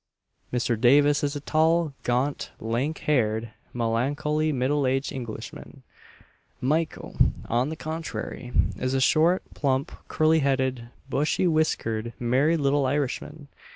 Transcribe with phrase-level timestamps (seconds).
[0.51, 0.81] Mr.
[0.81, 5.83] Davis is a tall, gaunt, lank haired, melancholy, middle aged Englishman.
[6.59, 13.47] Mykle, on the contrary, is a short, plump, curly headed, bushy whiskered, merry little Irishman.